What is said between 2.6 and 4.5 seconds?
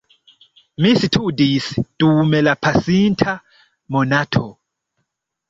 pasinta monato.